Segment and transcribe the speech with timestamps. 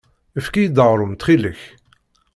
[0.37, 1.61] Efk-iyi-d aɣrum ttxil-k.